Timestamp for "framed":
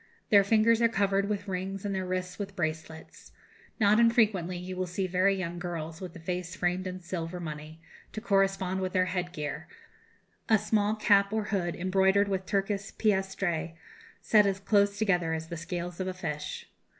6.55-6.87